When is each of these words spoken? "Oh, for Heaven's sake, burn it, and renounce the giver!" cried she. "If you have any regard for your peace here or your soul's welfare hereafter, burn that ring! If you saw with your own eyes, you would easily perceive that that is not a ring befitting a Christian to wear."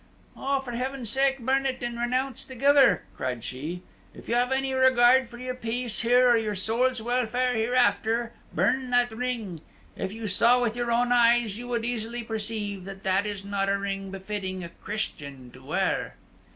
"Oh, 0.35 0.59
for 0.61 0.71
Heaven's 0.71 1.11
sake, 1.11 1.37
burn 1.37 1.67
it, 1.67 1.83
and 1.83 1.99
renounce 1.99 2.43
the 2.43 2.55
giver!" 2.55 3.03
cried 3.15 3.43
she. 3.43 3.83
"If 4.15 4.27
you 4.27 4.33
have 4.33 4.51
any 4.51 4.73
regard 4.73 5.27
for 5.27 5.37
your 5.37 5.53
peace 5.53 5.99
here 5.99 6.27
or 6.27 6.35
your 6.37 6.55
soul's 6.55 7.03
welfare 7.03 7.53
hereafter, 7.53 8.33
burn 8.51 8.89
that 8.89 9.11
ring! 9.11 9.59
If 9.95 10.11
you 10.11 10.27
saw 10.27 10.59
with 10.59 10.75
your 10.75 10.89
own 10.91 11.11
eyes, 11.11 11.59
you 11.59 11.67
would 11.67 11.85
easily 11.85 12.23
perceive 12.23 12.85
that 12.85 13.03
that 13.03 13.27
is 13.27 13.45
not 13.45 13.69
a 13.69 13.77
ring 13.77 14.09
befitting 14.09 14.63
a 14.63 14.69
Christian 14.69 15.51
to 15.51 15.63
wear." 15.63 16.15